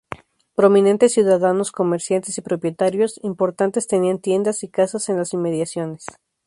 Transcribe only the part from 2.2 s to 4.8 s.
y propietarios importantes tenían tiendas y